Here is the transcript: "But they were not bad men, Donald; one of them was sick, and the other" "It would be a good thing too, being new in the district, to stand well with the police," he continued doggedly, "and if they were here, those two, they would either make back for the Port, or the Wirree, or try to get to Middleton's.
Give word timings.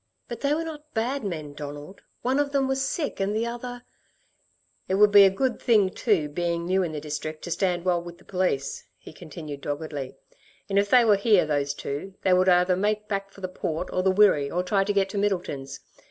"But 0.27 0.41
they 0.41 0.55
were 0.55 0.63
not 0.63 0.95
bad 0.95 1.23
men, 1.23 1.53
Donald; 1.53 2.01
one 2.23 2.39
of 2.39 2.51
them 2.53 2.67
was 2.67 2.83
sick, 2.83 3.19
and 3.19 3.35
the 3.35 3.45
other" 3.45 3.83
"It 4.89 4.95
would 4.95 5.11
be 5.11 5.25
a 5.25 5.29
good 5.29 5.61
thing 5.61 5.91
too, 5.91 6.27
being 6.27 6.65
new 6.65 6.81
in 6.81 6.91
the 6.91 6.99
district, 6.99 7.43
to 7.43 7.51
stand 7.51 7.85
well 7.85 8.01
with 8.01 8.17
the 8.17 8.23
police," 8.25 8.83
he 8.97 9.13
continued 9.13 9.61
doggedly, 9.61 10.15
"and 10.67 10.79
if 10.79 10.89
they 10.89 11.05
were 11.05 11.17
here, 11.17 11.45
those 11.45 11.75
two, 11.75 12.15
they 12.23 12.33
would 12.33 12.49
either 12.49 12.75
make 12.75 13.07
back 13.07 13.29
for 13.29 13.41
the 13.41 13.47
Port, 13.47 13.91
or 13.93 14.01
the 14.01 14.09
Wirree, 14.09 14.49
or 14.49 14.63
try 14.63 14.83
to 14.83 14.91
get 14.91 15.07
to 15.09 15.19
Middleton's. 15.19 15.79